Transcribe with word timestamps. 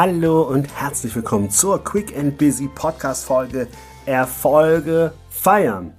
Hallo 0.00 0.42
und 0.42 0.72
herzlich 0.80 1.16
willkommen 1.16 1.50
zur 1.50 1.82
Quick 1.82 2.16
and 2.16 2.38
Busy 2.38 2.68
Podcast 2.72 3.24
Folge 3.24 3.66
Erfolge 4.06 5.12
feiern. 5.28 5.92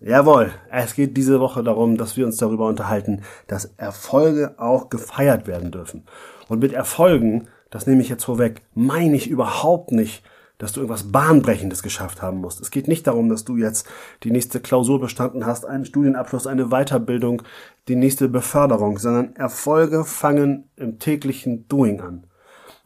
Jawohl, 0.00 0.50
es 0.72 0.96
geht 0.96 1.16
diese 1.16 1.38
Woche 1.38 1.62
darum, 1.62 1.98
dass 1.98 2.16
wir 2.16 2.26
uns 2.26 2.36
darüber 2.36 2.66
unterhalten, 2.66 3.22
dass 3.46 3.66
Erfolge 3.76 4.56
auch 4.58 4.88
gefeiert 4.88 5.46
werden 5.46 5.70
dürfen. 5.70 6.04
Und 6.48 6.58
mit 6.58 6.72
Erfolgen, 6.72 7.46
das 7.70 7.86
nehme 7.86 8.02
ich 8.02 8.08
jetzt 8.08 8.24
vorweg, 8.24 8.62
meine 8.74 9.14
ich 9.14 9.30
überhaupt 9.30 9.92
nicht, 9.92 10.24
dass 10.58 10.72
du 10.72 10.80
irgendwas 10.80 11.12
Bahnbrechendes 11.12 11.84
geschafft 11.84 12.22
haben 12.22 12.38
musst. 12.38 12.60
Es 12.60 12.72
geht 12.72 12.88
nicht 12.88 13.06
darum, 13.06 13.28
dass 13.28 13.44
du 13.44 13.56
jetzt 13.56 13.86
die 14.24 14.32
nächste 14.32 14.58
Klausur 14.58 15.00
bestanden 15.00 15.46
hast, 15.46 15.64
einen 15.64 15.84
Studienabschluss, 15.84 16.48
eine 16.48 16.70
Weiterbildung, 16.70 17.42
die 17.86 17.94
nächste 17.94 18.28
Beförderung, 18.28 18.98
sondern 18.98 19.36
Erfolge 19.36 20.04
fangen 20.04 20.70
im 20.74 20.98
täglichen 20.98 21.68
Doing 21.68 22.00
an. 22.00 22.26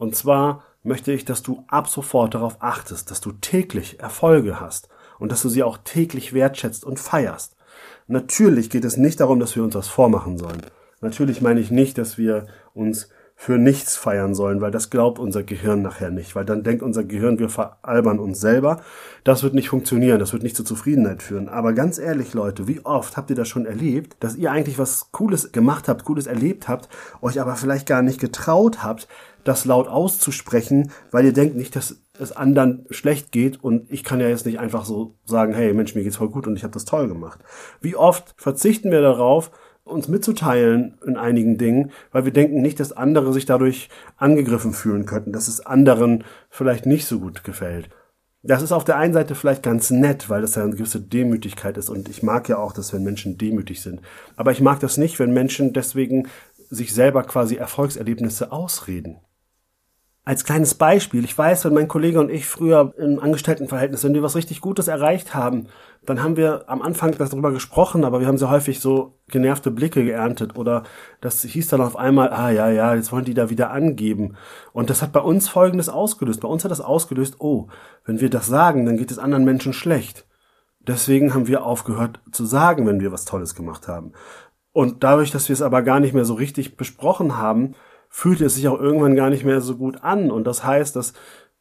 Und 0.01 0.15
zwar 0.15 0.63
möchte 0.81 1.11
ich, 1.11 1.25
dass 1.25 1.43
du 1.43 1.63
ab 1.67 1.87
sofort 1.87 2.33
darauf 2.33 2.57
achtest, 2.59 3.11
dass 3.11 3.21
du 3.21 3.33
täglich 3.33 3.99
Erfolge 3.99 4.59
hast 4.59 4.89
und 5.19 5.31
dass 5.31 5.43
du 5.43 5.49
sie 5.49 5.61
auch 5.61 5.77
täglich 5.77 6.33
wertschätzt 6.33 6.83
und 6.83 6.99
feierst. 6.99 7.55
Natürlich 8.07 8.71
geht 8.71 8.83
es 8.83 8.97
nicht 8.97 9.19
darum, 9.19 9.39
dass 9.39 9.55
wir 9.55 9.61
uns 9.61 9.75
das 9.75 9.89
vormachen 9.89 10.39
sollen. 10.39 10.65
Natürlich 11.01 11.39
meine 11.41 11.59
ich 11.59 11.69
nicht, 11.69 11.99
dass 11.99 12.17
wir 12.17 12.47
uns 12.73 13.09
für 13.41 13.57
nichts 13.57 13.97
feiern 13.97 14.35
sollen, 14.35 14.61
weil 14.61 14.69
das 14.69 14.91
glaubt 14.91 15.17
unser 15.17 15.41
Gehirn 15.41 15.81
nachher 15.81 16.11
nicht, 16.11 16.35
weil 16.35 16.45
dann 16.45 16.61
denkt 16.61 16.83
unser 16.83 17.03
Gehirn, 17.03 17.39
wir 17.39 17.49
veralbern 17.49 18.19
uns 18.19 18.39
selber. 18.39 18.81
Das 19.23 19.41
wird 19.41 19.55
nicht 19.55 19.69
funktionieren, 19.69 20.19
das 20.19 20.31
wird 20.31 20.43
nicht 20.43 20.55
zur 20.55 20.63
Zufriedenheit 20.63 21.23
führen. 21.23 21.49
Aber 21.49 21.73
ganz 21.73 21.97
ehrlich, 21.97 22.35
Leute, 22.35 22.67
wie 22.67 22.85
oft 22.85 23.17
habt 23.17 23.31
ihr 23.31 23.35
das 23.35 23.47
schon 23.47 23.65
erlebt, 23.65 24.15
dass 24.19 24.35
ihr 24.35 24.51
eigentlich 24.51 24.77
was 24.77 25.11
Cooles 25.11 25.51
gemacht 25.51 25.87
habt, 25.87 26.05
Cooles 26.05 26.27
erlebt 26.27 26.67
habt, 26.67 26.87
euch 27.19 27.41
aber 27.41 27.55
vielleicht 27.55 27.87
gar 27.87 28.03
nicht 28.03 28.19
getraut 28.19 28.83
habt, 28.83 29.07
das 29.43 29.65
laut 29.65 29.87
auszusprechen, 29.87 30.91
weil 31.09 31.25
ihr 31.25 31.33
denkt 31.33 31.55
nicht, 31.55 31.75
dass 31.75 31.97
es 32.19 32.31
anderen 32.31 32.85
schlecht 32.91 33.31
geht 33.31 33.63
und 33.63 33.89
ich 33.89 34.03
kann 34.03 34.19
ja 34.19 34.27
jetzt 34.27 34.45
nicht 34.45 34.59
einfach 34.59 34.85
so 34.85 35.15
sagen, 35.25 35.55
hey 35.55 35.73
Mensch, 35.73 35.95
mir 35.95 36.03
geht's 36.03 36.17
voll 36.17 36.29
gut 36.29 36.45
und 36.45 36.57
ich 36.57 36.63
habe 36.63 36.73
das 36.73 36.85
toll 36.85 37.07
gemacht. 37.07 37.39
Wie 37.81 37.95
oft 37.95 38.35
verzichten 38.37 38.91
wir 38.91 39.01
darauf, 39.01 39.49
uns 39.83 40.07
mitzuteilen 40.07 40.97
in 41.05 41.17
einigen 41.17 41.57
Dingen, 41.57 41.91
weil 42.11 42.25
wir 42.25 42.33
denken 42.33 42.61
nicht, 42.61 42.79
dass 42.79 42.93
andere 42.93 43.33
sich 43.33 43.45
dadurch 43.45 43.89
angegriffen 44.17 44.73
fühlen 44.73 45.05
könnten, 45.05 45.33
dass 45.33 45.47
es 45.47 45.65
anderen 45.65 46.23
vielleicht 46.49 46.85
nicht 46.85 47.05
so 47.05 47.19
gut 47.19 47.43
gefällt. 47.43 47.89
Das 48.43 48.63
ist 48.63 48.71
auf 48.71 48.83
der 48.83 48.97
einen 48.97 49.13
Seite 49.13 49.35
vielleicht 49.35 49.61
ganz 49.61 49.91
nett, 49.91 50.29
weil 50.29 50.41
das 50.41 50.55
ja 50.55 50.63
eine 50.63 50.75
gewisse 50.75 50.99
Demütigkeit 50.99 51.77
ist 51.77 51.89
und 51.89 52.09
ich 52.09 52.23
mag 52.23 52.49
ja 52.49 52.57
auch 52.57 52.73
das, 52.73 52.91
wenn 52.91 53.03
Menschen 53.03 53.37
demütig 53.37 53.81
sind. 53.81 54.01
Aber 54.35 54.51
ich 54.51 54.61
mag 54.61 54.79
das 54.79 54.97
nicht, 54.97 55.19
wenn 55.19 55.31
Menschen 55.31 55.73
deswegen 55.73 56.27
sich 56.69 56.93
selber 56.93 57.23
quasi 57.23 57.55
Erfolgserlebnisse 57.55 58.51
ausreden. 58.51 59.17
Als 60.23 60.45
kleines 60.45 60.75
Beispiel, 60.75 61.23
ich 61.23 61.35
weiß, 61.35 61.65
wenn 61.65 61.73
mein 61.73 61.87
Kollege 61.87 62.19
und 62.19 62.29
ich 62.29 62.45
früher 62.45 62.93
im 62.99 63.19
Angestelltenverhältnis, 63.19 64.03
wenn 64.03 64.13
wir 64.13 64.21
was 64.21 64.35
richtig 64.35 64.61
Gutes 64.61 64.87
erreicht 64.87 65.33
haben, 65.33 65.65
dann 66.05 66.21
haben 66.21 66.37
wir 66.37 66.65
am 66.67 66.83
Anfang 66.83 67.17
darüber 67.17 67.51
gesprochen, 67.51 68.03
aber 68.03 68.19
wir 68.19 68.27
haben 68.27 68.37
sehr 68.37 68.51
häufig 68.51 68.79
so 68.79 69.17
genervte 69.29 69.71
Blicke 69.71 70.05
geerntet 70.05 70.55
oder 70.55 70.83
das 71.21 71.41
hieß 71.41 71.69
dann 71.69 71.81
auf 71.81 71.95
einmal, 71.95 72.31
ah 72.31 72.51
ja, 72.51 72.69
ja, 72.69 72.93
jetzt 72.93 73.11
wollen 73.11 73.25
die 73.25 73.33
da 73.33 73.49
wieder 73.49 73.71
angeben. 73.71 74.35
Und 74.73 74.91
das 74.91 75.01
hat 75.01 75.11
bei 75.11 75.21
uns 75.21 75.49
Folgendes 75.49 75.89
ausgelöst. 75.89 76.41
Bei 76.41 76.47
uns 76.47 76.63
hat 76.63 76.71
das 76.71 76.81
ausgelöst, 76.81 77.37
oh, 77.39 77.69
wenn 78.05 78.21
wir 78.21 78.29
das 78.29 78.45
sagen, 78.45 78.85
dann 78.85 78.97
geht 78.97 79.09
es 79.09 79.17
anderen 79.17 79.43
Menschen 79.43 79.73
schlecht. 79.73 80.27
Deswegen 80.81 81.33
haben 81.33 81.47
wir 81.47 81.65
aufgehört 81.65 82.19
zu 82.31 82.45
sagen, 82.45 82.85
wenn 82.85 82.99
wir 82.99 83.11
was 83.11 83.25
Tolles 83.25 83.55
gemacht 83.55 83.87
haben. 83.87 84.13
Und 84.71 85.03
dadurch, 85.03 85.31
dass 85.31 85.49
wir 85.49 85.53
es 85.53 85.61
aber 85.63 85.81
gar 85.81 85.99
nicht 85.99 86.13
mehr 86.13 86.25
so 86.25 86.35
richtig 86.35 86.77
besprochen 86.77 87.37
haben, 87.37 87.73
fühlte 88.11 88.45
es 88.45 88.55
sich 88.55 88.67
auch 88.67 88.79
irgendwann 88.79 89.15
gar 89.15 89.29
nicht 89.29 89.45
mehr 89.45 89.61
so 89.61 89.77
gut 89.77 90.03
an. 90.03 90.29
Und 90.29 90.45
das 90.45 90.63
heißt, 90.63 90.95
dass 90.95 91.13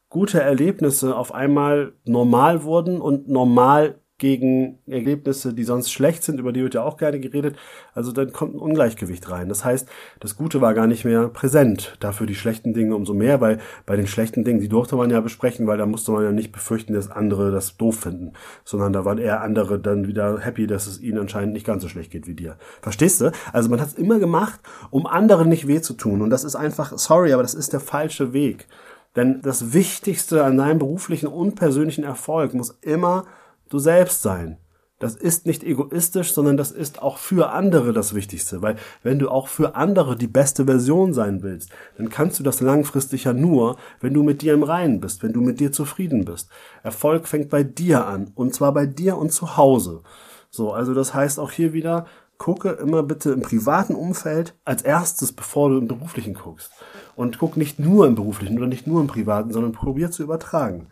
gute 0.09 0.43
Erlebnisse 0.43 1.16
auf 1.16 1.33
einmal 1.33 1.94
normal 2.05 2.65
wurden 2.65 3.00
und 3.00 3.28
normal 3.28 4.00
gegen 4.21 4.79
Ergebnisse, 4.87 5.53
die 5.55 5.65
sonst 5.65 5.91
schlecht 5.91 6.23
sind, 6.23 6.39
über 6.39 6.53
die 6.53 6.63
wird 6.63 6.75
ja 6.75 6.85
auch 6.85 6.99
gerne 6.99 7.19
geredet. 7.19 7.57
Also 7.95 8.13
dann 8.13 8.33
kommt 8.33 8.55
ein 8.55 8.59
Ungleichgewicht 8.61 9.29
rein. 9.31 9.49
Das 9.49 9.65
heißt, 9.65 9.89
das 10.21 10.37
Gute 10.37 10.61
war 10.61 10.75
gar 10.75 10.87
nicht 10.87 11.05
mehr 11.05 11.29
präsent. 11.29 11.97
Dafür 12.01 12.27
die 12.27 12.35
schlechten 12.35 12.75
Dinge 12.75 12.95
umso 12.95 13.15
mehr, 13.15 13.41
weil 13.41 13.59
bei 13.87 13.97
den 13.97 14.07
schlechten 14.07 14.45
Dingen, 14.45 14.61
die 14.61 14.69
durfte 14.69 14.95
man 14.95 15.11
ja 15.11 15.21
besprechen, 15.21 15.67
weil 15.67 15.79
da 15.79 15.87
musste 15.87 16.13
man 16.13 16.23
ja 16.23 16.33
nicht 16.33 16.53
befürchten, 16.53 16.93
dass 16.93 17.11
andere 17.11 17.51
das 17.51 17.79
doof 17.79 18.01
finden, 18.01 18.35
sondern 18.63 18.93
da 18.93 19.05
waren 19.05 19.19
eher 19.19 19.41
andere 19.41 19.81
dann 19.81 20.07
wieder 20.07 20.39
happy, 20.39 20.67
dass 20.67 20.87
es 20.87 21.01
ihnen 21.01 21.19
anscheinend 21.19 21.55
nicht 21.55 21.67
ganz 21.67 21.83
so 21.83 21.89
schlecht 21.89 22.13
geht 22.13 22.27
wie 22.27 22.35
dir. 22.35 22.57
Verstehst 22.83 23.23
du? 23.23 23.33
Also 23.55 23.71
man 23.71 23.81
hat 23.81 23.89
es 23.89 23.95
immer 23.95 24.19
gemacht, 24.19 24.61
um 24.91 25.07
anderen 25.07 25.49
nicht 25.49 25.67
weh 25.67 25.81
zu 25.81 25.95
tun. 25.95 26.21
Und 26.21 26.29
das 26.29 26.45
ist 26.45 26.57
einfach, 26.57 26.93
sorry, 26.99 27.33
aber 27.33 27.43
das 27.43 27.55
ist 27.55 27.73
der 27.73 27.81
falsche 27.81 28.35
Weg. 28.35 28.69
Denn 29.17 29.41
das 29.43 29.73
Wichtigste 29.73 30.45
an 30.45 30.59
deinem 30.59 30.79
beruflichen 30.79 31.27
und 31.27 31.55
persönlichen 31.55 32.05
Erfolg 32.05 32.55
muss 32.55 32.79
immer 32.83 33.25
du 33.71 33.79
selbst 33.79 34.21
sein. 34.21 34.59
Das 35.01 35.17
ist 35.17 35.47
nicht 35.47 35.65
egoistisch, 35.65 36.35
sondern 36.35 36.59
das 36.59 36.73
ist 36.73 37.01
auch 37.01 37.17
für 37.17 37.53
andere 37.53 37.95
das 37.95 38.15
Wichtigste, 38.15 38.61
weil 38.61 38.77
wenn 39.03 39.19
du 39.19 39.31
auch 39.31 39.49
für 39.49 39.75
andere 39.75 40.15
die 40.15 40.27
beste 40.27 40.67
Version 40.67 41.15
sein 41.15 41.43
willst, 41.43 41.71
dann 41.97 42.11
kannst 42.11 42.39
du 42.39 42.43
das 42.43 42.61
langfristig 42.61 43.25
ja 43.25 43.33
nur, 43.33 43.79
wenn 44.03 44.13
du 44.13 44.23
mit 44.23 44.43
dir 44.43 44.53
im 44.53 44.63
Reinen 44.63 45.01
bist, 45.01 45.23
wenn 45.23 45.33
du 45.33 45.41
mit 45.41 45.59
dir 45.59 45.73
zufrieden 45.73 46.27
bist. 46.27 46.51
Erfolg 46.83 47.29
fängt 47.29 47.49
bei 47.49 47.63
dir 47.63 48.07
an 48.07 48.31
und 48.35 48.55
zwar 48.55 48.75
bei 48.75 48.85
dir 48.85 49.17
und 49.17 49.33
zu 49.33 49.57
Hause. 49.57 50.03
So, 50.51 50.73
also 50.73 50.93
das 50.93 51.15
heißt 51.15 51.41
auch 51.41 51.51
hier 51.51 51.73
wieder, 51.73 52.05
gucke 52.37 52.69
immer 52.73 53.03
bitte 53.03 53.33
im 53.33 53.41
privaten 53.41 53.95
Umfeld 53.95 54.55
als 54.67 54.83
erstes, 54.83 55.33
bevor 55.33 55.71
du 55.71 55.79
im 55.79 55.89
beruflichen 55.89 56.35
guckst. 56.35 56.73
Und 57.17 57.39
guck 57.39 57.57
nicht 57.57 57.79
nur 57.79 58.07
im 58.07 58.17
beruflichen 58.17 58.59
oder 58.59 58.67
nicht 58.67 58.87
nur 58.87 59.01
im 59.01 59.07
privaten, 59.07 59.51
sondern 59.51 59.73
probier 59.73 60.11
zu 60.11 60.23
übertragen 60.23 60.89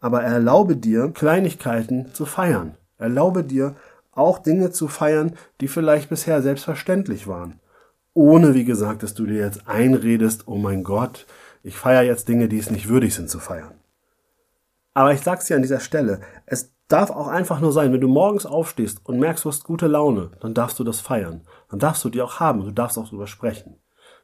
aber 0.00 0.22
erlaube 0.22 0.76
dir, 0.76 1.10
Kleinigkeiten 1.12 2.12
zu 2.14 2.26
feiern. 2.26 2.76
Erlaube 2.98 3.44
dir, 3.44 3.76
auch 4.12 4.38
Dinge 4.38 4.70
zu 4.70 4.88
feiern, 4.88 5.36
die 5.60 5.68
vielleicht 5.68 6.08
bisher 6.08 6.42
selbstverständlich 6.42 7.26
waren. 7.26 7.60
Ohne, 8.12 8.54
wie 8.54 8.64
gesagt, 8.64 9.02
dass 9.02 9.14
du 9.14 9.24
dir 9.26 9.38
jetzt 9.38 9.68
einredest, 9.68 10.48
oh 10.48 10.56
mein 10.56 10.82
Gott, 10.82 11.26
ich 11.62 11.76
feiere 11.76 12.02
jetzt 12.02 12.28
Dinge, 12.28 12.48
die 12.48 12.58
es 12.58 12.70
nicht 12.70 12.88
würdig 12.88 13.14
sind 13.14 13.30
zu 13.30 13.38
feiern. 13.38 13.74
Aber 14.94 15.12
ich 15.12 15.20
sag's 15.20 15.46
dir 15.46 15.56
an 15.56 15.62
dieser 15.62 15.80
Stelle, 15.80 16.20
es 16.46 16.72
darf 16.88 17.10
auch 17.10 17.28
einfach 17.28 17.60
nur 17.60 17.72
sein, 17.72 17.92
wenn 17.92 18.00
du 18.00 18.08
morgens 18.08 18.46
aufstehst 18.46 19.00
und 19.04 19.20
merkst, 19.20 19.44
du 19.44 19.48
hast 19.48 19.64
gute 19.64 19.86
Laune, 19.86 20.32
dann 20.40 20.54
darfst 20.54 20.78
du 20.78 20.84
das 20.84 21.00
feiern. 21.00 21.42
Dann 21.70 21.78
darfst 21.78 22.04
du 22.04 22.08
die 22.08 22.20
auch 22.20 22.40
haben, 22.40 22.64
du 22.64 22.72
darfst 22.72 22.98
auch 22.98 23.08
drüber 23.08 23.28
sprechen. 23.28 23.76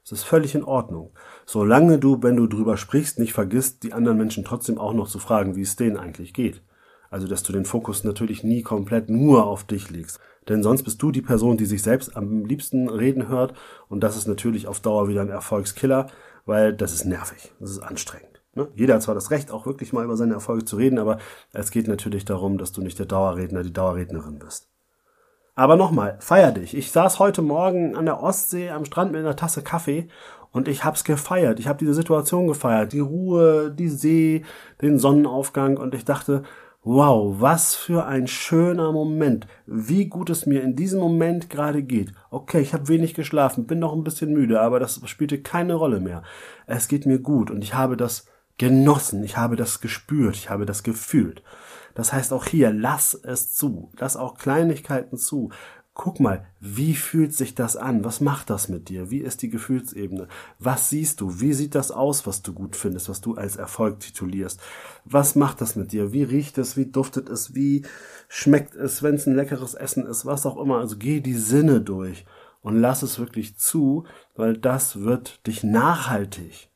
Es 0.07 0.13
ist 0.13 0.23
völlig 0.23 0.55
in 0.55 0.63
Ordnung. 0.63 1.11
Solange 1.47 1.99
du, 1.99 2.23
wenn 2.23 2.37
du 2.37 2.47
drüber 2.47 2.77
sprichst, 2.77 3.19
nicht 3.19 3.33
vergisst, 3.33 3.83
die 3.83 3.93
anderen 3.93 4.17
Menschen 4.17 4.45
trotzdem 4.45 4.79
auch 4.79 4.93
noch 4.93 5.09
zu 5.09 5.19
fragen, 5.19 5.57
wie 5.57 5.63
es 5.63 5.75
denen 5.75 5.97
eigentlich 5.97 6.33
geht. 6.33 6.63
Also, 7.11 7.27
dass 7.27 7.43
du 7.43 7.53
den 7.53 7.65
Fokus 7.65 8.05
natürlich 8.05 8.45
nie 8.45 8.63
komplett 8.63 9.11
nur 9.11 9.47
auf 9.47 9.65
dich 9.65 9.91
legst. 9.91 10.21
Denn 10.49 10.63
sonst 10.63 10.85
bist 10.85 11.03
du 11.03 11.11
die 11.11 11.23
Person, 11.23 11.57
die 11.57 11.67
sich 11.67 11.83
selbst 11.83 12.17
am 12.17 12.45
liebsten 12.45 12.89
reden 12.89 13.27
hört. 13.27 13.55
Und 13.89 14.05
das 14.05 14.17
ist 14.17 14.29
natürlich 14.29 14.69
auf 14.69 14.79
Dauer 14.79 15.09
wieder 15.09 15.23
ein 15.23 15.29
Erfolgskiller, 15.29 16.07
weil 16.45 16.73
das 16.73 16.93
ist 16.93 17.05
nervig. 17.05 17.53
Das 17.59 17.73
ist 17.73 17.81
anstrengend. 17.81 18.43
Ne? 18.55 18.69
Jeder 18.77 18.95
hat 18.95 19.03
zwar 19.03 19.17
das 19.17 19.33
Recht, 19.33 19.51
auch 19.51 19.67
wirklich 19.67 19.93
mal 19.93 20.05
über 20.05 20.17
seine 20.17 20.35
Erfolge 20.35 20.65
zu 20.65 20.77
reden, 20.77 21.01
aber 21.01 21.19
es 21.53 21.73
geht 21.73 21.89
natürlich 21.89 22.25
darum, 22.25 22.59
dass 22.59 22.71
du 22.71 22.81
nicht 22.81 23.01
der 23.01 23.07
Dauerredner, 23.07 23.65
die 23.65 23.73
Dauerrednerin 23.73 24.39
bist. 24.39 24.71
Aber 25.59 25.77
nochmal, 25.77 26.17
feier 26.21 26.53
dich. 26.53 26.77
Ich 26.77 26.91
saß 26.93 27.19
heute 27.19 27.41
Morgen 27.41 27.97
an 27.97 28.05
der 28.05 28.23
Ostsee 28.23 28.69
am 28.69 28.85
Strand 28.85 29.13
mit 29.13 29.23
einer 29.23 29.37
Tasse 29.37 29.63
Kaffee 29.63 30.07
und 30.53 30.69
ich 30.69 30.85
hab's 30.85 31.03
gefeiert. 31.03 31.59
Ich 31.59 31.67
habe 31.67 31.79
diese 31.79 31.95
Situation 31.95 32.47
gefeiert. 32.47 32.93
Die 32.93 33.01
Ruhe, 33.01 33.71
die 33.71 33.89
See, 33.89 34.45
den 34.83 34.99
Sonnenaufgang 34.99 35.79
und 35.79 35.95
ich 35.95 36.05
dachte, 36.05 36.43
wow, 36.83 37.37
was 37.41 37.75
für 37.75 38.05
ein 38.05 38.27
schöner 38.27 38.93
Moment. 38.93 39.47
Wie 39.65 40.05
gut 40.09 40.29
es 40.29 40.45
mir 40.45 40.63
in 40.63 40.77
diesem 40.77 41.01
Moment 41.01 41.49
gerade 41.49 41.83
geht. 41.83 42.13
Okay, 42.29 42.61
ich 42.61 42.75
habe 42.75 42.89
wenig 42.89 43.15
geschlafen, 43.15 43.67
bin 43.67 43.79
noch 43.79 43.95
ein 43.95 44.05
bisschen 44.05 44.35
müde, 44.35 44.61
aber 44.61 44.79
das 44.79 45.01
spielte 45.07 45.41
keine 45.41 45.73
Rolle 45.73 46.01
mehr. 46.01 46.23
Es 46.67 46.87
geht 46.87 47.07
mir 47.07 47.19
gut 47.19 47.51
und 47.51 47.65
ich 47.65 47.73
habe 47.73 47.97
das 47.97 48.27
genossen, 48.59 49.23
ich 49.23 49.37
habe 49.37 49.57
das 49.57 49.81
gespürt, 49.81 50.37
ich 50.37 50.51
habe 50.51 50.67
das 50.67 50.83
gefühlt. 50.83 51.43
Das 51.95 52.13
heißt 52.13 52.33
auch 52.33 52.45
hier, 52.45 52.73
lass 52.73 53.15
es 53.15 53.55
zu, 53.55 53.91
lass 53.99 54.17
auch 54.17 54.37
Kleinigkeiten 54.37 55.17
zu. 55.17 55.51
Guck 55.95 56.21
mal, 56.21 56.45
wie 56.61 56.95
fühlt 56.95 57.33
sich 57.33 57.55
das 57.55 57.75
an? 57.75 58.05
Was 58.05 58.21
macht 58.21 58.51
das 58.51 58.69
mit 58.69 58.91
dir? 58.91 59.11
Wie 59.11 59.21
ist 59.21 59.41
die 59.41 59.49
Gefühlsebene? 59.49 60.29
Was 60.59 60.91
siehst 60.91 61.23
du? 61.23 61.41
Wie 61.41 61.55
sieht 61.55 61.75
das 61.75 61.91
aus, 61.91 62.27
was 62.27 62.43
du 62.43 62.53
gut 62.53 62.77
findest, 62.77 63.09
was 63.09 63.23
du 63.23 63.35
als 63.35 63.57
Erfolg 63.57 64.01
titulierst? 64.01 64.61
Was 65.07 65.37
macht 65.37 65.63
das 65.63 65.75
mit 65.75 65.93
dir? 65.93 66.13
Wie 66.13 66.23
riecht 66.23 66.59
es? 66.59 66.77
Wie 66.77 66.85
duftet 66.85 67.31
es? 67.31 67.55
Wie 67.55 67.87
schmeckt 68.29 68.75
es, 68.75 69.03
wenn 69.03 69.15
es 69.15 69.27
ein 69.27 69.37
leckeres 69.37 69.73
Essen 69.73 70.05
ist? 70.05 70.27
Was 70.27 70.45
auch 70.45 70.59
immer. 70.59 70.81
Also 70.81 70.99
geh 70.99 71.21
die 71.21 71.33
Sinne 71.33 71.81
durch 71.81 72.27
und 72.61 72.77
lass 72.77 73.03
es 73.03 73.19
wirklich 73.19 73.57
zu, 73.57 74.05
weil 74.35 74.59
das 74.59 75.01
wird 75.01 75.47
dich 75.47 75.65
nachhaltig 75.65 76.69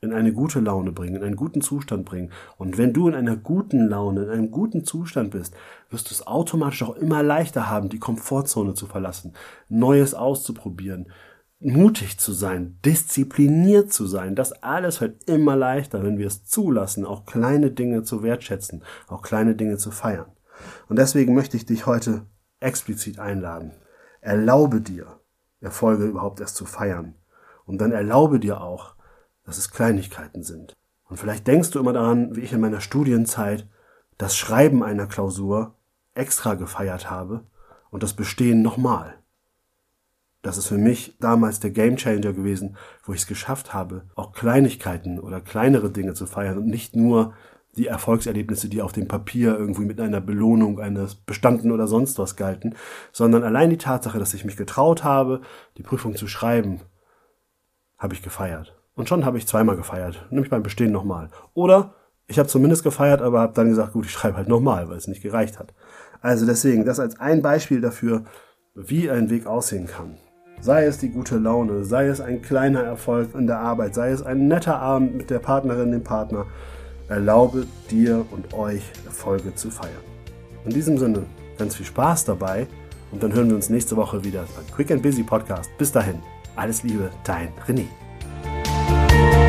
in 0.00 0.12
eine 0.12 0.32
gute 0.32 0.60
Laune 0.60 0.92
bringen, 0.92 1.16
in 1.16 1.22
einen 1.22 1.36
guten 1.36 1.62
Zustand 1.62 2.04
bringen. 2.04 2.30
Und 2.58 2.78
wenn 2.78 2.92
du 2.92 3.08
in 3.08 3.14
einer 3.14 3.36
guten 3.36 3.88
Laune, 3.88 4.24
in 4.24 4.30
einem 4.30 4.50
guten 4.50 4.84
Zustand 4.84 5.30
bist, 5.30 5.54
wirst 5.90 6.10
du 6.10 6.14
es 6.14 6.26
automatisch 6.26 6.82
auch 6.82 6.96
immer 6.96 7.22
leichter 7.22 7.68
haben, 7.68 7.88
die 7.88 7.98
Komfortzone 7.98 8.74
zu 8.74 8.86
verlassen, 8.86 9.32
Neues 9.68 10.14
auszuprobieren, 10.14 11.10
mutig 11.58 12.18
zu 12.18 12.32
sein, 12.32 12.78
diszipliniert 12.84 13.92
zu 13.92 14.06
sein. 14.06 14.34
Das 14.34 14.52
alles 14.62 15.00
wird 15.00 15.24
immer 15.28 15.56
leichter, 15.56 16.02
wenn 16.02 16.18
wir 16.18 16.26
es 16.26 16.44
zulassen, 16.44 17.06
auch 17.06 17.24
kleine 17.24 17.70
Dinge 17.70 18.02
zu 18.02 18.22
wertschätzen, 18.22 18.84
auch 19.08 19.22
kleine 19.22 19.54
Dinge 19.54 19.78
zu 19.78 19.90
feiern. 19.90 20.26
Und 20.88 20.98
deswegen 20.98 21.34
möchte 21.34 21.56
ich 21.56 21.66
dich 21.66 21.86
heute 21.86 22.26
explizit 22.60 23.18
einladen. 23.18 23.72
Erlaube 24.20 24.80
dir, 24.80 25.20
Erfolge 25.60 26.04
überhaupt 26.04 26.40
erst 26.40 26.56
zu 26.56 26.66
feiern. 26.66 27.14
Und 27.64 27.80
dann 27.80 27.92
erlaube 27.92 28.38
dir 28.38 28.60
auch, 28.60 28.95
dass 29.46 29.58
es 29.58 29.70
Kleinigkeiten 29.70 30.42
sind. 30.42 30.74
Und 31.08 31.18
vielleicht 31.18 31.46
denkst 31.46 31.70
du 31.70 31.78
immer 31.78 31.92
daran, 31.92 32.34
wie 32.36 32.40
ich 32.40 32.52
in 32.52 32.60
meiner 32.60 32.80
Studienzeit 32.80 33.66
das 34.18 34.36
Schreiben 34.36 34.82
einer 34.82 35.06
Klausur 35.06 35.74
extra 36.14 36.54
gefeiert 36.54 37.10
habe 37.10 37.44
und 37.90 38.02
das 38.02 38.14
Bestehen 38.14 38.62
nochmal. 38.62 39.14
Das 40.42 40.58
ist 40.58 40.66
für 40.66 40.78
mich 40.78 41.16
damals 41.20 41.60
der 41.60 41.70
Gamechanger 41.70 42.32
gewesen, 42.32 42.76
wo 43.04 43.12
ich 43.12 43.22
es 43.22 43.26
geschafft 43.26 43.74
habe, 43.74 44.02
auch 44.14 44.32
Kleinigkeiten 44.32 45.18
oder 45.18 45.40
kleinere 45.40 45.90
Dinge 45.90 46.14
zu 46.14 46.26
feiern 46.26 46.58
und 46.58 46.66
nicht 46.66 46.94
nur 46.94 47.34
die 47.76 47.88
Erfolgserlebnisse, 47.88 48.68
die 48.68 48.80
auf 48.80 48.92
dem 48.92 49.08
Papier 49.08 49.56
irgendwie 49.56 49.84
mit 49.84 50.00
einer 50.00 50.20
Belohnung 50.20 50.80
eines 50.80 51.14
Bestanden 51.14 51.72
oder 51.72 51.86
sonst 51.86 52.18
was 52.18 52.36
galten, 52.36 52.74
sondern 53.12 53.42
allein 53.42 53.70
die 53.70 53.76
Tatsache, 53.76 54.18
dass 54.18 54.34
ich 54.34 54.44
mich 54.44 54.56
getraut 54.56 55.04
habe, 55.04 55.42
die 55.76 55.82
Prüfung 55.82 56.16
zu 56.16 56.26
schreiben, 56.26 56.80
habe 57.98 58.14
ich 58.14 58.22
gefeiert. 58.22 58.76
Und 58.96 59.08
schon 59.08 59.24
habe 59.24 59.38
ich 59.38 59.46
zweimal 59.46 59.76
gefeiert, 59.76 60.26
nämlich 60.30 60.50
beim 60.50 60.62
Bestehen 60.62 60.90
nochmal. 60.90 61.28
Oder 61.54 61.94
ich 62.26 62.38
habe 62.38 62.48
zumindest 62.48 62.82
gefeiert, 62.82 63.22
aber 63.22 63.40
habe 63.40 63.52
dann 63.52 63.68
gesagt, 63.68 63.92
gut, 63.92 64.06
ich 64.06 64.10
schreibe 64.10 64.38
halt 64.38 64.48
nochmal, 64.48 64.88
weil 64.88 64.96
es 64.96 65.06
nicht 65.06 65.22
gereicht 65.22 65.58
hat. 65.58 65.74
Also 66.20 66.46
deswegen, 66.46 66.84
das 66.84 66.98
als 66.98 67.20
ein 67.20 67.42
Beispiel 67.42 67.80
dafür, 67.80 68.24
wie 68.74 69.10
ein 69.10 69.30
Weg 69.30 69.46
aussehen 69.46 69.86
kann. 69.86 70.16
Sei 70.60 70.84
es 70.86 70.98
die 70.98 71.10
gute 71.10 71.36
Laune, 71.36 71.84
sei 71.84 72.06
es 72.06 72.20
ein 72.20 72.40
kleiner 72.40 72.82
Erfolg 72.82 73.34
in 73.34 73.46
der 73.46 73.60
Arbeit, 73.60 73.94
sei 73.94 74.10
es 74.10 74.22
ein 74.22 74.48
netter 74.48 74.78
Abend 74.78 75.14
mit 75.14 75.28
der 75.30 75.38
Partnerin, 75.38 75.92
dem 75.92 76.02
Partner. 76.02 76.46
Erlaube 77.08 77.66
dir 77.90 78.24
und 78.30 78.54
euch 78.54 78.82
Erfolge 79.04 79.54
zu 79.54 79.70
feiern. 79.70 79.92
In 80.64 80.72
diesem 80.72 80.98
Sinne, 80.98 81.24
ganz 81.58 81.76
viel 81.76 81.86
Spaß 81.86 82.24
dabei 82.24 82.66
und 83.12 83.22
dann 83.22 83.32
hören 83.32 83.48
wir 83.48 83.56
uns 83.56 83.68
nächste 83.68 83.96
Woche 83.96 84.24
wieder 84.24 84.44
beim 84.56 84.74
Quick 84.74 84.90
and 84.90 85.02
Busy 85.02 85.22
Podcast. 85.22 85.70
Bis 85.78 85.92
dahin, 85.92 86.20
alles 86.56 86.82
Liebe, 86.82 87.10
dein 87.24 87.52
René. 87.68 87.84
thank 89.16 89.34
you 89.40 89.45